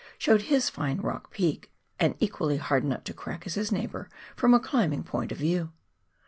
[0.17, 1.69] showed his fine rock peak,
[1.99, 5.71] an equally hard nut to crack as his neighbour, from a climbing point of view.